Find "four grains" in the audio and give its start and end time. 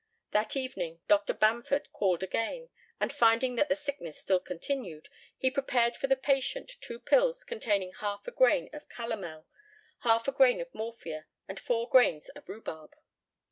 11.59-12.29